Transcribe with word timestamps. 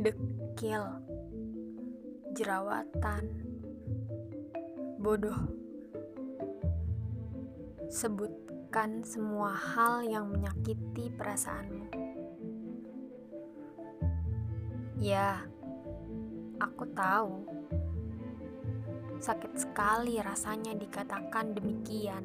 kerikil, 0.00 0.84
jerawatan, 2.32 3.28
bodoh. 4.96 5.36
Sebutkan 7.92 9.04
semua 9.04 9.52
hal 9.52 10.08
yang 10.08 10.32
menyakiti 10.32 11.12
perasaanmu. 11.12 11.92
Ya, 15.00 15.44
aku 16.56 16.84
tahu. 16.96 17.44
Sakit 19.20 19.52
sekali 19.52 20.16
rasanya 20.16 20.72
dikatakan 20.76 21.52
demikian. 21.52 22.24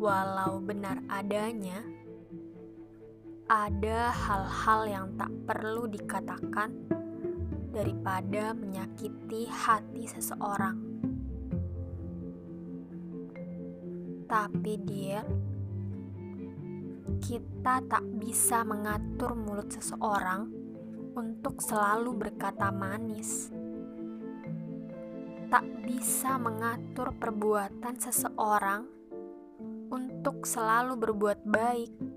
Walau 0.00 0.64
benar 0.64 1.04
adanya, 1.12 1.84
ada 3.52 4.08
hal-hal 4.08 4.80
yang 4.88 5.06
tak 5.20 5.28
perlu 5.44 5.84
dikatakan 5.84 6.72
daripada 7.68 8.56
menyakiti 8.56 9.44
hati 9.44 10.08
seseorang. 10.08 10.80
Tapi, 14.24 14.72
dia 14.80 15.20
kita 17.20 17.84
tak 17.84 18.08
bisa 18.16 18.64
mengatur 18.64 19.36
mulut 19.36 19.68
seseorang 19.68 20.48
untuk 21.12 21.60
selalu 21.60 22.16
berkata 22.16 22.72
manis. 22.72 23.52
Tak 25.52 25.84
bisa 25.84 26.40
mengatur 26.40 27.12
perbuatan 27.20 28.00
seseorang 28.00 28.88
untuk 29.92 30.48
selalu 30.48 30.96
berbuat 30.96 31.44
baik. 31.44 32.11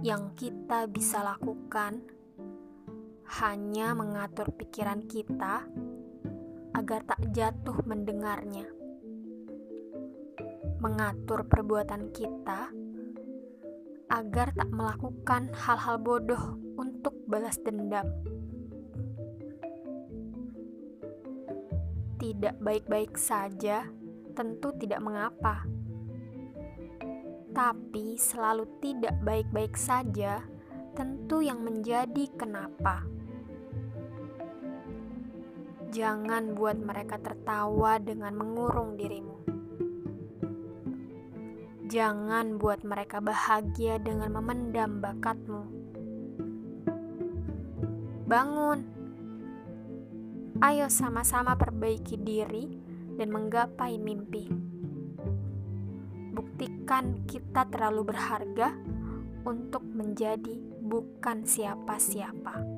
Yang 0.00 0.22
kita 0.36 0.88
bisa 0.88 1.24
lakukan 1.24 2.04
hanya 3.40 3.96
mengatur 3.96 4.52
pikiran 4.52 5.04
kita 5.08 5.64
agar 6.76 7.00
tak 7.08 7.20
jatuh 7.32 7.80
mendengarnya 7.88 8.76
mengatur 10.76 11.48
perbuatan 11.48 12.12
kita 12.12 12.68
agar 14.06 14.54
tak 14.54 14.70
melakukan 14.70 15.50
hal-hal 15.50 15.98
bodoh 15.98 16.54
untuk 16.78 17.16
balas 17.26 17.58
dendam. 17.58 18.06
Tidak 22.22 22.60
baik-baik 22.62 23.18
saja, 23.18 23.88
tentu 24.38 24.72
tidak 24.78 25.02
mengapa, 25.02 25.66
tapi 27.56 28.20
selalu 28.20 28.68
tidak 28.84 29.16
baik-baik 29.24 29.80
saja, 29.80 30.44
tentu 30.92 31.40
yang 31.40 31.64
menjadi 31.64 32.28
kenapa. 32.36 33.00
Jangan 35.88 36.52
buat 36.52 36.76
mereka 36.76 37.16
tertawa 37.16 37.96
dengan 37.96 38.36
mengurung 38.36 39.00
dirimu. 39.00 39.40
Jangan 41.88 42.60
buat 42.60 42.84
mereka 42.84 43.24
bahagia 43.24 43.96
dengan 44.04 44.36
memendam 44.36 45.00
bakatmu. 45.00 45.64
Bangun. 48.28 48.84
Ayo 50.60 50.92
sama-sama 50.92 51.56
perbaiki 51.56 52.20
diri 52.20 52.68
dan 53.16 53.32
menggapai 53.32 53.96
mimpi. 53.96 54.75
Buktikan 56.86 57.26
kita 57.26 57.66
terlalu 57.66 58.14
berharga 58.14 58.70
untuk 59.42 59.82
menjadi 59.82 60.54
bukan 60.86 61.42
siapa-siapa. 61.42 62.75